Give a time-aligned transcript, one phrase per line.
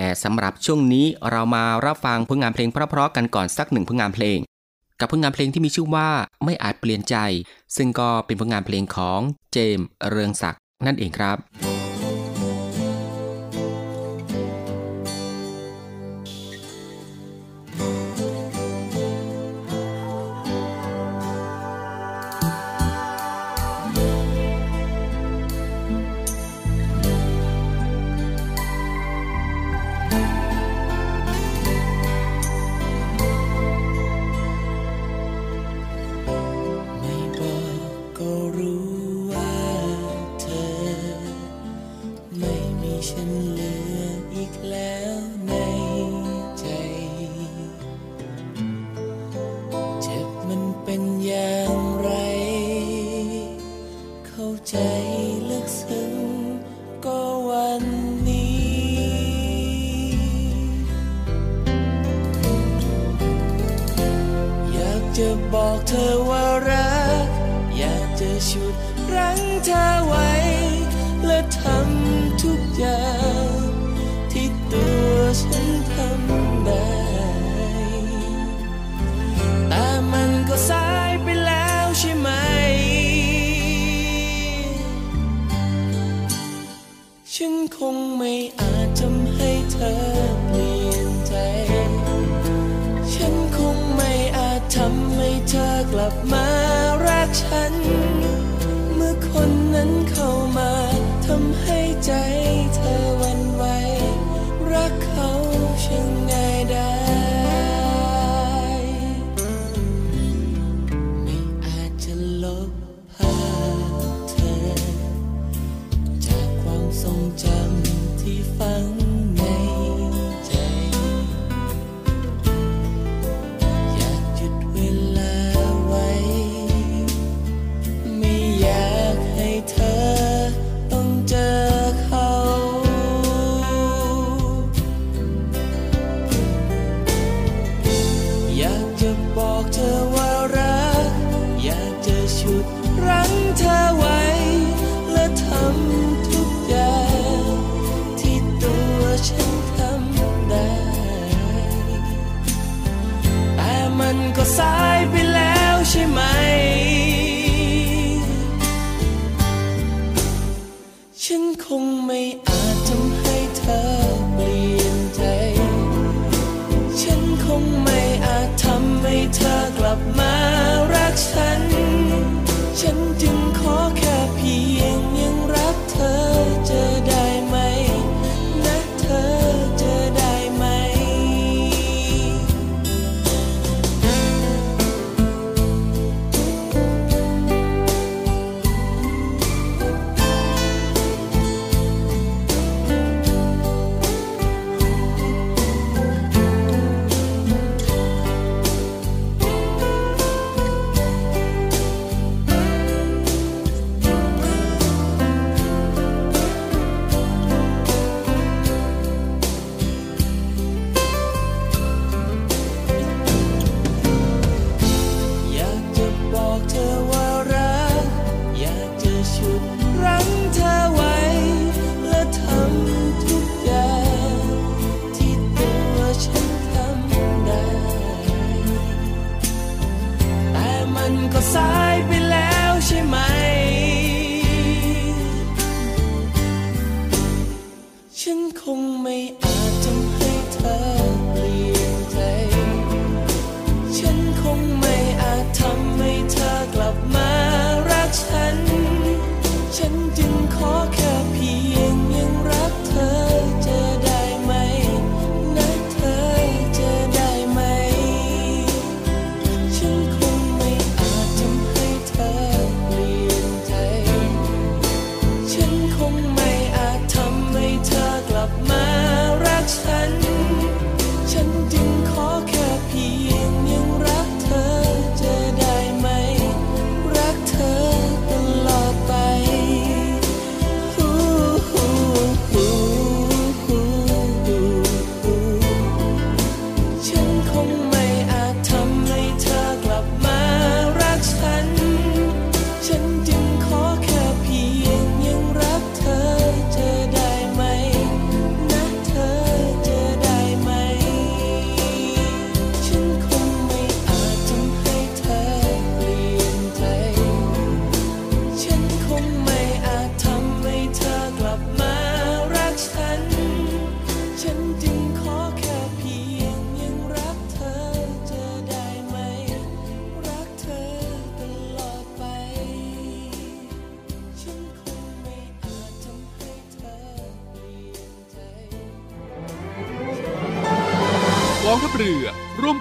[0.00, 4.38] แต่สำหรับช่วงนี้เรามารับฟังผลงานเพลงเพราะๆกันก่อนสักหนึ่งผลงานเพลง
[5.00, 6.08] กับผลงานเพลงที่มีชื่อว่า
[6.44, 7.16] ไม่อาจเปลี่ยนใจ
[7.76, 9.20] ซึ่งก็เป็นผลงานเพลงของ
[9.52, 11.36] เจมส์เรืองศักดิ์นั่นเองครับ
[69.14, 70.30] รั้งเธอไว้
[71.26, 73.10] และทำทุกอย่า
[73.46, 73.50] ง
[74.32, 76.90] ที่ตัวฉันทำได้
[79.68, 82.28] แต่มันก็สายไปแล้วใช่ไหม
[87.34, 89.94] ฉันคงไม่อาจทำให้เธอ
[90.46, 91.34] เปลี่ยนใจ
[93.12, 96.46] ฉันคงไม่อาจทำให้เธอกลับมา
[97.06, 97.79] รักฉัน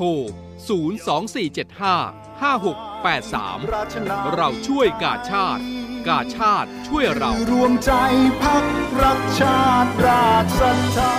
[0.00, 0.12] โทร
[0.78, 5.62] 02475 5683 เราช่วยกาชาติ
[6.08, 7.92] กาชาติช่วยเรา รวมใจ
[8.42, 8.64] พัก
[9.02, 11.14] รักชาติราชศรัทธา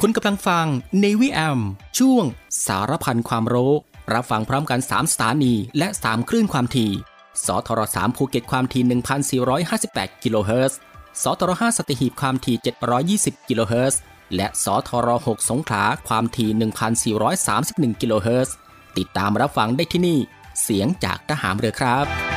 [0.00, 0.66] คุณกำลังฟัง
[1.02, 1.60] Navy AM
[1.98, 2.24] ช่วง
[2.66, 3.72] สารพันความรู้
[4.12, 6.92] รับฟังพร้อมกัน 3 สถานีและ 3 คลื่นความถี่
[7.46, 8.84] สทร3ภูเก็ตความถี่
[9.52, 10.78] 1,458 กิโลเฮิรตซ์
[11.22, 12.56] สทร5สตีหีบความถี่
[13.42, 14.00] 720 กิโลเฮิรตซ์
[14.36, 16.50] และสทร6สงขลาความถี่
[17.30, 18.54] 1,431 กิโลเฮิรตซ์
[18.98, 20.18] ติดตามรับฟังได้ที่นี่
[20.62, 22.31] เสียงจากทหารเรือครับ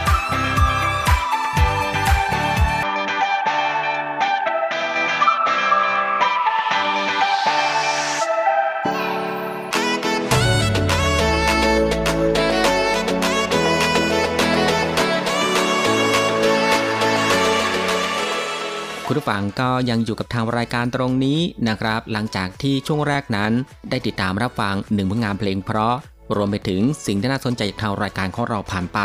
[19.15, 23.51] คุณผู้ฟังก็ยังอยู่กับทางรายการตรงนี้นะครับ หลังจากที่ช่วงแรกนั้น
[23.89, 25.95] ได้ติดตามรับฟังหนึ่งผลงานเพลงเพราะ
[26.35, 28.99] รวมไปถึงสิ่งที่น่าสนใจจากทางรายการของเราผ่านไป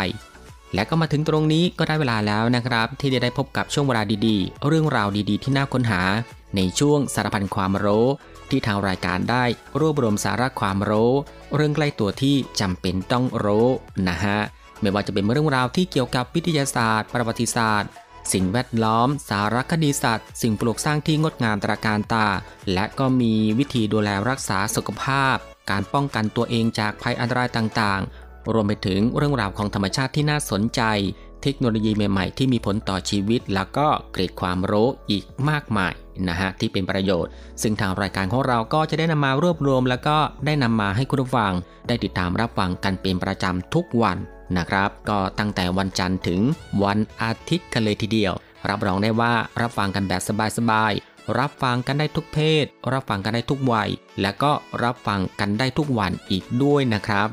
[0.74, 6.02] และก็มาถึงตรงนี้ก็ได้เวลาแล้วนะครับ ที่จะได้พบกับช่วงเวลาดีๆ เรื่องราวดีๆ ที่น่าค้นหา
[6.56, 8.06] ในช่วงสารพันความรู้
[8.50, 9.44] ที่ทางรายการได้
[9.80, 11.12] รวบรวมสาระความรู้
[11.54, 13.66] เรื่องใกล้ตัวที่จำเป็นต้องรู้
[14.08, 14.38] นะฮะ
[14.80, 17.90] ไม่ว่าจะเป็นเรื่องราวที่เกี่ยวกับวิทยาศาสตร์ ประวัติศาสตร์
[18.32, 22.26] สิ่งแวดล้อม สารคดีสัตว์ สิ่งปลูกสร้างที่งดงามตระการตา
[22.72, 25.36] และก็มีวิธีดูแลรักษาสุขภาพ
[25.70, 30.82] การป้องกันตัวเองจากภัยอันตรายต่างๆ รวมไปถึงเรื่องราวของธรรมชาติที่น่าสนใจ
[31.42, 35.92] เทคโนโลยีใหม่ๆ ที่มีผลต่อชีวิต แล้วก็เกร็ดความรู้อีกมากมาย
[36.28, 37.30] นะฮะที่เป็นประโยชน์
[37.62, 41.52] ซึ่งทางรายการของเราก็จะได้นำมารวบรวม แล้วก็ได้นำมาให้คุณผู้ฟัง
[41.88, 44.18] ได้ติดตามรับฟังกันเป็นประจำทุกวัน
[44.56, 46.40] นะครับ ก็ตั้งแต่วันจันทร์ถึง
[46.84, 48.32] วันอาทิตย์กันเลยทีเดียว
[48.68, 50.22] รับรองได้ว่ารับฟังกันแบบ
[50.58, 53.90] สบายๆ รับฟังกันได้ทุกเพศ รับฟังกันได้ทุกวัย
[54.20, 54.52] และก็
[54.82, 57.28] รับฟังกันได้ทุกวันอีกด้วยนะครับ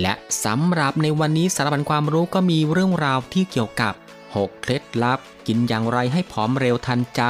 [0.00, 3.94] และสำหรับในวันนี้สารพันความรู้ก็มีเรื่องราวที่เกี่ยวกับ
[4.28, 7.22] 6 เคล็ดลับ กินอย่างไรให้ผอมเร็วทันใจ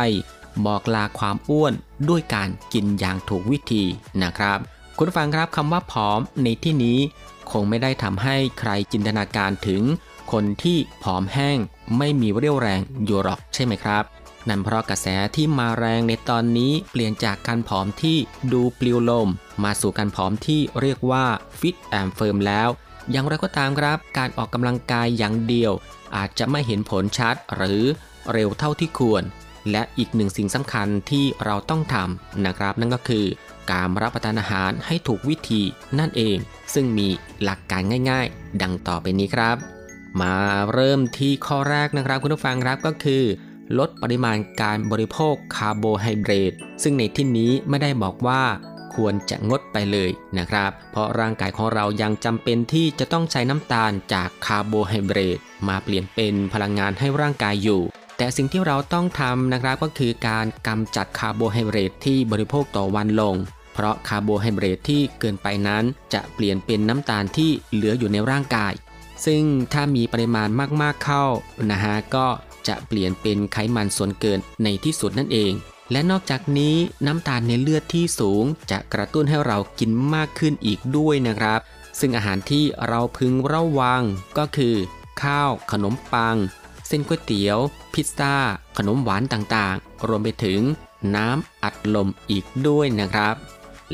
[0.66, 1.72] บอกลาความอ้วน
[2.08, 3.84] ด้วยการกินอย่างถูกวิธี
[4.22, 4.58] นะครับ
[4.98, 6.98] คุณฟังครับคำว่าผอมในที่นี้
[7.52, 9.82] คงไม่ได้ทำให้ใครจินตนาการถึง
[10.32, 11.58] คนที่ผอมแห้ง
[11.98, 14.04] ไม่มีเรี่ยวแรงอยู่หรอกใช่ไหมครับ
[14.48, 18.16] นั่นเพราะกระแสที่มาแรงในตอนนี้เปลี่ยนจากการผอมที่
[18.52, 19.28] ดูปลิวลม
[19.64, 21.24] มาสู่การผอมที่เรียกว่า
[21.60, 22.68] fit and firm แล้ว
[23.10, 25.72] อย่างไรก็ตามครับ การออกกำลังกายอย่างเดียว
[26.16, 27.82] อาจจะไม่เห็นผลชัดหรือ
[28.32, 29.22] เร็วเท่าที่ควร
[29.70, 33.24] และอีกหนึ่งสิ่งสำคัญที่เราต้องทำนะครับ นั่นก็คือ
[33.72, 35.62] การรับประทานอาหารให้ถูกวิธี
[35.98, 36.36] นั่นเอง
[36.74, 37.08] ซึ่งมี
[37.42, 39.56] หลักการง่ายๆ ดังต่อไปนี้ครับ
[40.20, 40.34] มา
[40.72, 43.22] เริ่มที่ข้อแรกนะครับคุณผู้ฟังครับก็คือ
[43.78, 46.52] ลดปริมาณการบริโภคคาร์โบไฮเดรต
[46.82, 48.42] ซึ่งในที่นี้ไม่ได้บอกว่า
[48.94, 57.82] ควรจะงดไปเลยนะครับ เพราะร่างกายของเรายังจำเป็นที่จะต้องใช้น้ำตาลจากคาร์โบไฮเดรตมาเปลี่ยนเป็นพลังงานให้ร่างกายอยู่
[58.16, 63.34] แต่สิ่งที่เราต้องทำนะครับก็คือการกำจัดคาร์โบไฮเดรตที่บริโภคต่อวันลง
[63.74, 68.72] เพราะคาร์โบไฮเดรตที่เกินไปนั้นจะเปลี่ยนเป็นน้ำตาลที่เหลืออยู่ในร่างกาย
[69.26, 69.42] ซึ่ง
[69.72, 70.48] ถ้ามีปริมาณ
[70.82, 71.24] มากๆเข้า
[71.70, 72.26] นะฮะก็
[72.68, 75.52] จะเปลี่ยนเป็นไขมันส่วนเกินในที่สุดนั่นเอง
[75.92, 81.60] และนอกจากนี้น้ำตาลในเลือดที่สูง จะกระตุ้นให้เรากินมากขึ้นอีกด้วยนะครับ
[82.00, 84.02] ซึ่งอาหารที่เราพึงระวัง
[84.38, 84.74] ก็คือ
[85.22, 86.36] ข้าวขนมปัง
[86.94, 87.58] ส้นก๋วยเตี๋ยว
[87.94, 88.34] พิซซ่า
[88.78, 90.60] ขนมหวานต่างๆ รวมไปถึง
[91.16, 93.34] น้ำอัดลมอีกด้วยนะครับ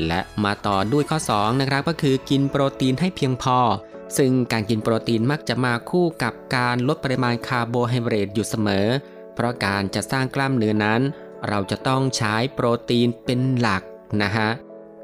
[0.07, 3.59] และมาต่อด้วยข้อ2นะครับก็คือกินโปรตีนให้เพียงพอ
[4.17, 8.87] ซึ่งการกินโปรตีนมักจะมาคู่กับการลดปริมาณคาร์โบไฮเดรตอยู่เสมอ
[9.35, 11.01] เพราะการจะสร้างกล้ามเนื้อนั้น
[11.47, 13.83] เราจะต้องใช้โปรตีนเป็นหลัก
[14.21, 14.49] นะฮะ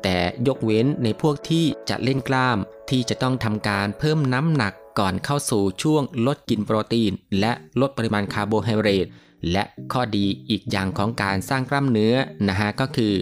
[0.04, 2.58] แต่ยกเว้นในพวกที่จะเล่นกล้าม
[2.90, 7.52] ที่จะต้องทำการเพิ่มน้ำหนัก ก่อนเข้าสู่ช่วงลดกินโปรตีน และ
[7.82, 9.08] ลดปริมาณคาร์โบไฮเดรต
[9.52, 12.16] และข้อดีอีกอย่างของการสร้างกล้ามเนื้อ
[12.48, 13.14] นะฮะก็คือ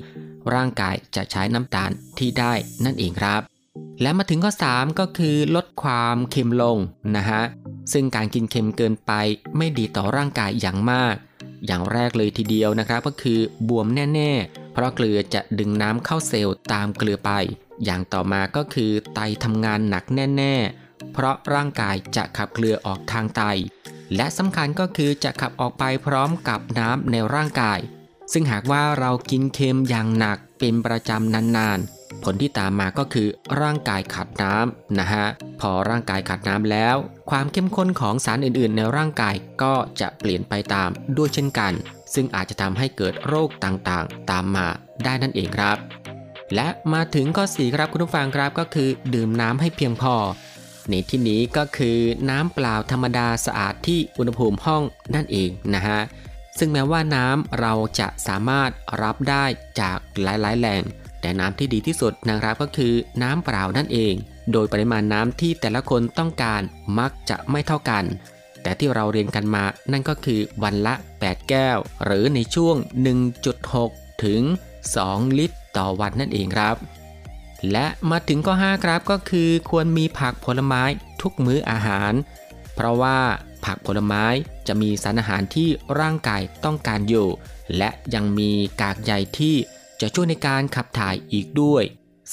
[0.53, 2.53] ร่างกายจะใช้น้ำตาลที่ได้
[2.85, 3.41] นั่นเองครับ
[4.01, 6.77] และมาถึงข้อ 3 ก็คือลดความเค็มลง
[7.15, 7.41] นะฮะ
[7.93, 9.11] ซึ่งการกินเค็มเกินไป
[9.57, 11.15] ไม่ดีต่อร่างกายอย่างมาก
[11.65, 17.31] อย่างแรกเลยทีเดียวนะครับก็คือบวมแน่ ๆ เพราะเกลือจะดึงน้ำเข้าเซลล์ตามเกลือไป
[17.85, 20.84] อย่างต่อมาก็คือไตทำงานหนักแน่ ๆ
[21.15, 23.41] เพราะร่างกายจะขับเกลือออกทางไต
[24.15, 27.79] และสำคัญก็คือจะขับออกไปพร้อมกับน้ำในร่างกาย
[28.31, 33.27] ซึ่งหากว่าเรากินเค็มอย่างหนักเป็นประจำนานๆ ผลที่ตามมาก็คือ
[33.61, 35.25] ร่างกายขาดน้ำนะฮะ
[35.59, 36.95] พอร่างกายขาดน้ำแล้ว
[37.29, 41.73] ความเข้มข้นของสารอื่นๆ ในร่างกายก็จะเปลี่ยนไปตามด้วยเช่นกัน
[42.13, 44.67] ซึ่งอาจจะทำให้เกิดโรคต่างๆ ตามมา
[45.03, 45.77] ได้นั่นเองครับ
[46.55, 50.15] และมาถึงข้อ4ครับคุณผู้ฟังครับก็คือ ดื่มน้ำให้เพียงพอ
[50.89, 51.97] ในที่นี้ก็คือ
[52.29, 54.83] น้ำเปล่าธรรมดาสะอาดที่อุณหภูมิห้อง
[55.15, 55.99] นั่นเองนะฮะ
[56.59, 58.69] ซึ่งแม้ว่าน้ำเราจะสามารถ
[59.01, 59.45] รับได้
[59.81, 60.81] จากหลายๆ แหล่ง
[61.21, 64.13] แต่น้ำที่ดีที่สุดนะครับก็คือน้ำเปล่านั่นเอง
[64.51, 66.61] โดยปริมาณน้ำที่แต่ละคนต้องการ
[66.99, 68.03] มักจะไม่เท่ากัน
[68.61, 72.75] แต่ที่เราเรียนกันมานั่นก็คือวันละ 8 แก้ว หรือในช่วง
[73.49, 74.41] 1.6 ถึง
[74.89, 76.75] 2 ลิตรต่อวันนั่นเองครับ
[77.71, 80.83] และมาถึงข้อ5ครับก็คือควรมีผักผลไม้
[81.21, 82.13] ทุกมื้ออาหาร
[82.75, 83.17] เพราะว่า
[83.65, 84.25] ผักผลไม้
[84.67, 85.69] จะมีสารอาหารที่
[85.99, 87.27] ร่างกายต้องการอยู่
[87.77, 89.55] และยังมีกากใยที่
[90.01, 91.83] จะช่วยในการขับถ่ายอีกด้วย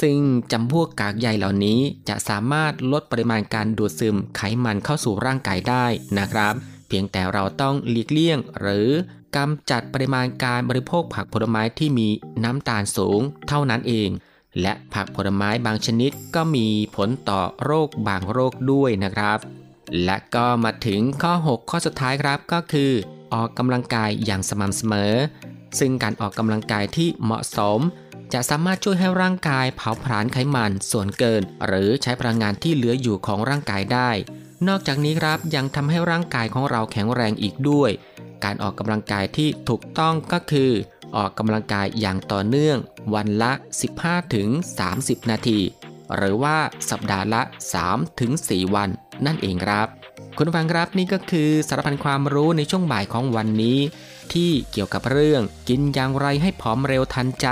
[0.01, 0.19] ซึ่ง
[0.53, 5.87] จำพวกกากใยเหล่านี้จะสามารถลดปริมาณการดูดซึมไขมันเข้าสู่ร่างกายได้
[6.19, 6.55] นะครับ
[6.89, 8.89] เพียงแต่เราต้องหลีกเลี่ยง หรือ
[9.37, 12.09] กำจัดปริมาณการบริโภคผักผลไม้ที่มี
[12.45, 14.09] น้ำตาลสูง เท่านั้นเอง
[14.61, 19.39] และผักผลไม้บางชนิดก็มีผลต่อโรคบางโรคด้วยนะครับ
[20.05, 22.93] และก็มาถึงข้อ 6 ข้อสุดท้ายครับก็คือ
[23.35, 25.15] ออกกำลังกายอย่างสม่ำเสมอ
[25.79, 27.81] ซึ่งการออกกำลังกายที่เหมาะสม
[28.33, 34.11] จะสามารถช่วยให้ร่างกายเผาผลาญไขมันส่วนเกิน หรือใช้พลังงานที่เหลืออยู่ของร่างกายได้
[34.69, 37.91] นอกจากนี้ครับยังทำให้ร่างกายของเราแข็งแรงอีกด้วย
[38.45, 40.71] การออกกำลังกายที่ถูกต้องก็คือ
[41.17, 42.79] ออกกำลังกายอย่างต่อเนื่อง
[43.15, 43.53] วันละ
[44.41, 45.61] 15-30 นาที
[46.17, 46.57] หรือว่า
[46.91, 47.43] สัปดาห์ละ
[48.09, 48.89] 3-4 วัน
[49.27, 49.87] นั่นเองครับ
[50.37, 53.79] คุณผู้ฟังครับนี่ก็คือสารพันความรู้ในช่วงบ่ายของวันนี้
[54.33, 57.49] ที่เกี่ยวกับเรื่องกินอย่างไรให้ผอมเร็วทันใจ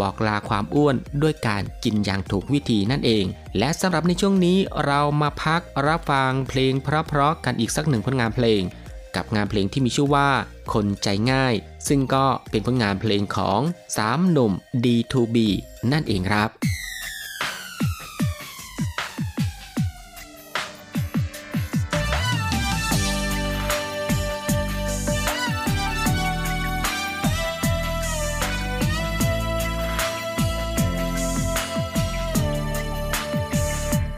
[0.00, 3.24] บอกลาความอ้วนด้วยการกินอย่างถูกวิธีนั่นเอง
[3.58, 8.62] และสำหรับในช่วงนี้เรามาพักรับฟังเพลงเพราะๆกันอีกสักหนึ่งผลงานเพลง
[9.16, 10.28] กับงานเพลงที่มีชื่อว่า
[10.72, 11.54] คนใจง่าย
[11.88, 13.60] ซึ่งก็เป็นผลงานเพลงของ
[13.96, 14.52] 3หนุ่ม
[14.84, 15.36] D2B
[15.92, 16.50] นั่นเองครับ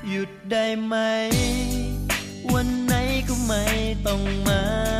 [0.08, 0.94] หยุดได้ไหม
[3.48, 3.64] ไม่
[4.06, 4.97] ต้องมา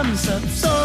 [0.00, 0.79] กับค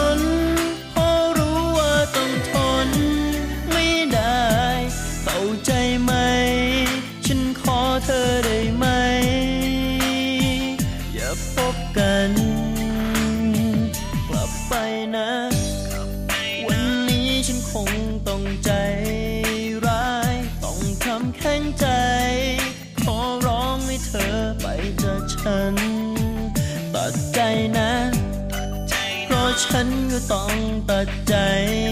[30.32, 30.56] ต้อง
[30.90, 31.34] ตัดใจ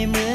[0.10, 0.33] เหมือ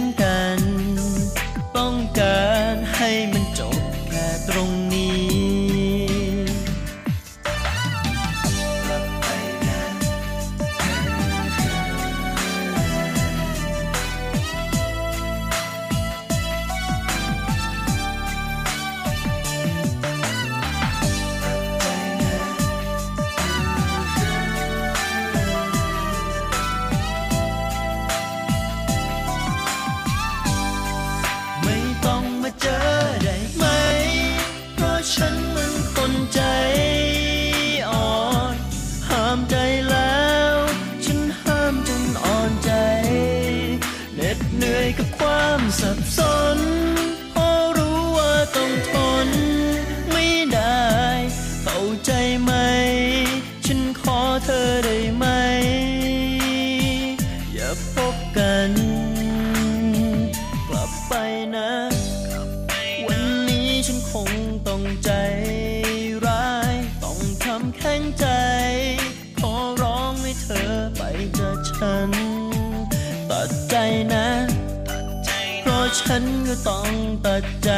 [77.18, 77.70] ต้องตัดใจ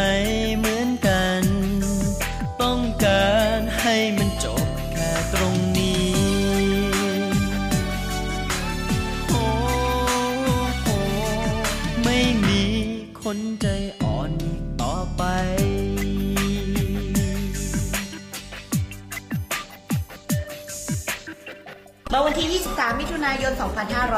[0.59, 0.69] เหมื
[23.20, 23.54] ถุนายน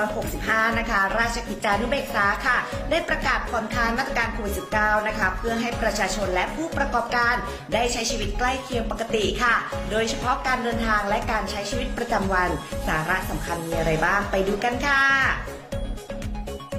[0.07, 2.57] 2565 นะคะ ราชกิจจานุเบกษาค่ะ
[2.91, 7.35] ได้ประกาศผ่อนคลายมาตรการโควิด -19 นะคะ เพื่อให้ประชาชนและผู้ประกอบการ
[7.75, 9.55] ได้ใช้ชีวิตใกล้เคียงปกติค่ะ
[9.91, 12.51] โดยเฉพาะการเดินทางและการใช้ชีวิตประจำวัน
[12.87, 15.03] สาระสำคัญมีอะไรบ้างไปดูกันค่ะ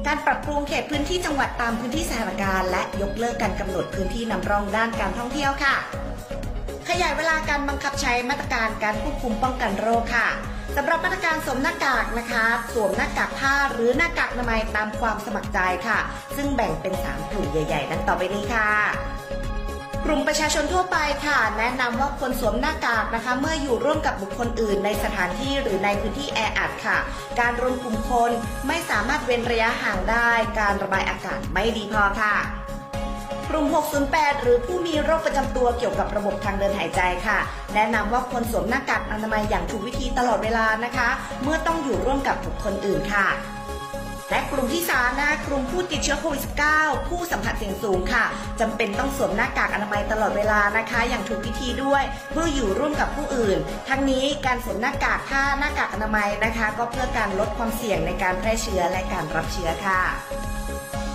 [0.08, 5.76] การปรับปรุงเขตพื้นที่จังหวัดตามพื้นที่สถานการณ์และยกเลิกการกำหนดพื้นที่นำร่องด้านการท่องเที่ยวค่ะ
[6.90, 10.30] ขยายเวลาการบังคับใช้มาตรการการควบคุมป้องกันโรคค่ะ
[10.76, 16.00] สำหรับมาตรการสวมหน้ากากนะคะ สวมหน้ากากผ้าหรือหน้ากากอนามัยตามความสมัครใจค่ะ
[16.36, 18.70] ซึ่งแบ่งเป็น 3 กลุ่มใหญ่ ๆ ดังต่อไปนี้ค่ะ
[20.06, 26.98] กลุ่มประชาชนทั่วไปค่ะ แนะนำว่าควรสวมหน้ากากนะคะ เมื่ออยู่ร่วมกับบุคคลอื่น ในสถานที่หรือในพื้นที่แออัดค่ะ
[27.40, 28.32] การรวมกลุ่มคน
[28.68, 32.63] ไม่สามารถเว้นระยะห่างได้ การระบายอากาศไม่ดีพอค่ะ
[33.54, 33.66] ลุ่ม
[34.06, 37.40] 608 หรือผู้มีโรคประจำตัวเกี่ยวกับระบบทางเดินหายใจค่ะ
[37.76, 41.10] แนะนำว่าควรสวมหน้ากากอนามัยอย่างถูกวิธีตลอดเวลานะคะ
[41.44, 43.28] เมื่อต้องอยู่ร่วมกับบุคคลอื่นค่ะ
[44.30, 46.42] และกลุ่มที่3นะคะกลุ่มผู้ติดเชื้อโควิด
[46.76, 48.26] -19 ผู้สัมผัสเสี่ยงสูงค่ะ
[48.60, 53.58] จำเป็นต้องสวมหน้ากากอนามัยตลอดเวลานะคะ อย่างถูกวิธีด้วยเมื่ออยู่ร่วมกับผู้อื่น
[53.90, 60.02] ทั้งนี้การสวมหน้ากากผ้าหน้ากากอนามัยนะคะ ก็เพื่อการลดความเสี่ยงในการแพร่เชื้อและการรับเชื้อค่ะ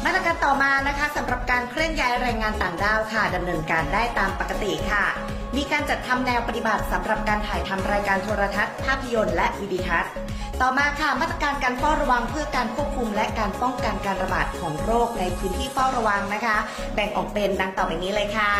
[0.04, 5.04] มาตรการต่อมานะคะสำหรับการเคลื่อนย้ายแรงงานต่างด้าวค่ะดำเนินการได้ตามปกติค่ะ
[5.56, 10.12] มีการจัดทำแนวปฏิบัติสำหรับการถ่ายทำรายการโทรทัศน์ ภาพยนตร์และวิดีทัศน์
[10.60, 16.56] ต่อมาค่ะมาตรการการเฝ้าระวังเพื่อการควบคุมและการป้องกันการระบาดของโรคในพื้นที่เฝ้าระวังนะคะ
[16.94, 18.52] แบ่งออกเป็นดังต่อไปนี้เลยค่ะ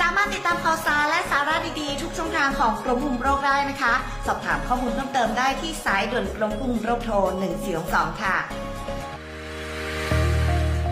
[0.00, 3.94] สามารถติดตามข่าวสารและสาระดีๆ ทุกช่องทางของกรมคุมโรคได้นะคะ
[4.26, 7.16] สอบถามข้อมูลเพิ่มเติมได้ที่สายด่วนกรมคุมโรคโทร
[7.70, 8.36] 142 ค่ะ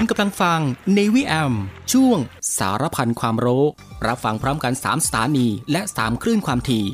[0.00, 0.60] คุณกำลังฟัง
[0.94, 1.54] Navy AM
[1.92, 2.18] ช่วง
[2.58, 3.64] สารพันความรู้
[4.06, 6.84] รับฟังพร้อมกัน 3 สถานี และ 3 คลื่นความถี่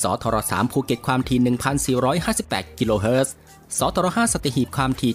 [0.00, 1.38] สทร3ภูเก็ตความถี่
[2.08, 3.34] 1,458 กิโลเฮิรตซ์
[3.78, 5.12] สทร5สัตหีบความถี่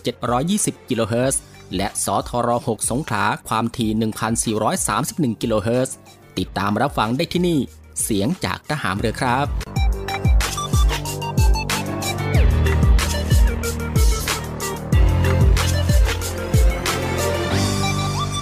[0.84, 1.42] 720 กิโลเฮิรตซ์
[1.76, 5.96] และสทร6สงขลาความถี่ 1,431 กิโลเฮิรตซ์
[6.38, 7.60] ติดตามรับฟังได้ที่นี่
[8.04, 9.85] เสียงจากทหารเรือครับ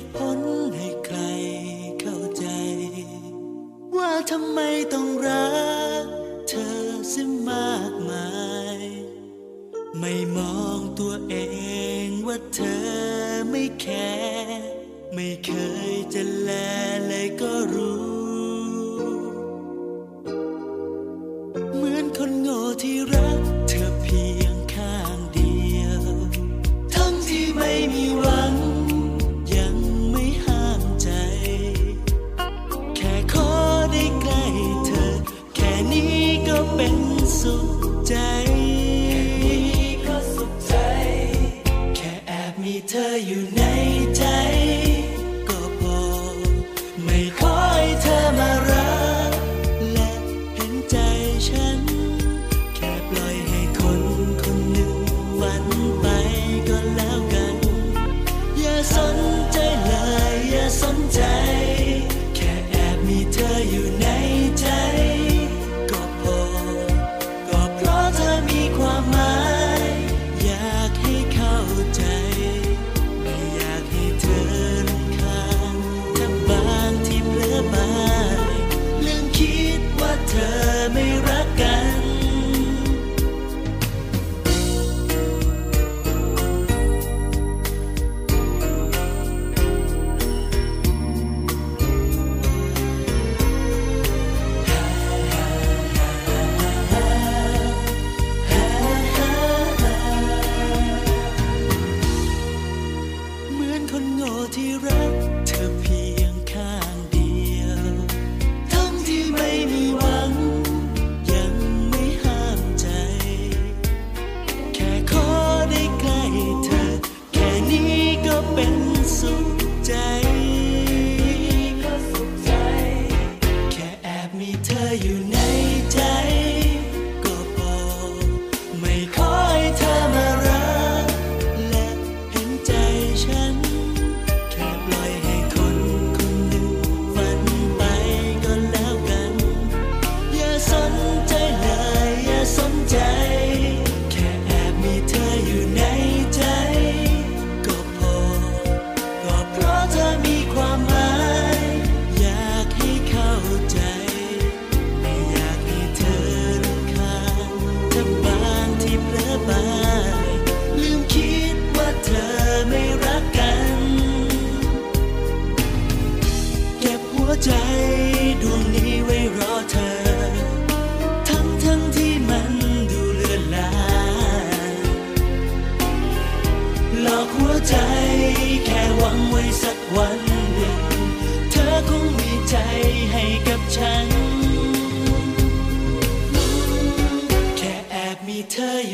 [0.00, 0.38] ตุผล
[0.76, 1.18] ให้ใคร
[2.00, 2.44] เข้าใจ
[3.96, 4.60] ว่าทำไม
[4.92, 5.48] ต้องรั
[6.02, 6.04] ก
[6.48, 6.74] เธอ
[7.10, 8.28] เสียมากมา
[8.76, 8.80] ย
[10.00, 11.34] ไม่มองตัวเอ
[12.06, 12.84] งว่าเธอ
[13.50, 14.70] ไม่แคร์
[15.14, 15.69] ไม่เคย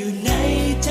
[0.06, 0.30] อยู่ใน
[0.84, 0.90] ใจ